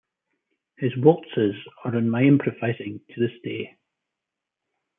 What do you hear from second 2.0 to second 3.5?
my improvising to this